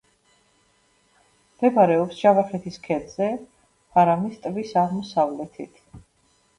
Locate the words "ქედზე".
2.89-3.31